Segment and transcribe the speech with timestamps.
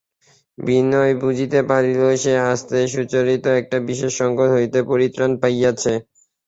[0.57, 5.93] বিনয় বুঝিতে পারিল সে আসাতে সুচরিতা একটা বিশেষ সংকট হইতে পরিত্রাণ পাইয়াছে।